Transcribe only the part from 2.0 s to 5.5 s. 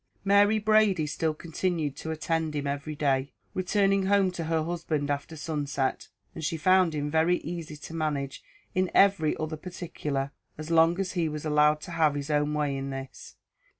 attend him every day, returning home to her husband after